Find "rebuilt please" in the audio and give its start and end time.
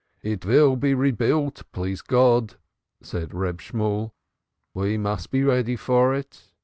0.95-2.01